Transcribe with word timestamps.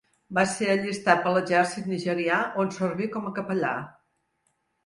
Va 0.35 0.43
ser 0.51 0.69
allistat 0.75 1.21
per 1.25 1.33
l'exèrcit 1.35 1.91
nigerià, 1.93 2.39
on 2.65 2.75
serví 2.79 3.11
com 3.17 3.29
a 3.29 3.35
capellà. 3.39 3.79